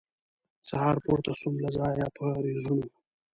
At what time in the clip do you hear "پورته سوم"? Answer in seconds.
1.03-1.55